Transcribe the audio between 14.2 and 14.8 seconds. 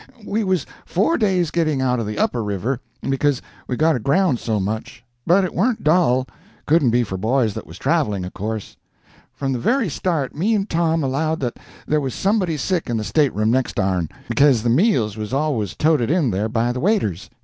because the